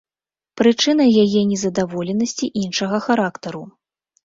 Прычына 0.61 1.05
яе 1.25 1.41
нездаволенасці 1.51 2.51
іншага 2.65 3.05
характару. 3.07 3.65